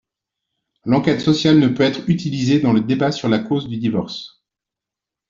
L’enquête 0.83 1.21
sociale 1.21 1.59
ne 1.59 1.67
peut 1.67 1.83
être 1.83 2.09
utilisée 2.09 2.59
dans 2.59 2.73
le 2.73 2.81
débat 2.81 3.11
sur 3.11 3.29
la 3.29 3.37
cause 3.37 3.67
du 3.67 3.77
divorce. 3.77 4.41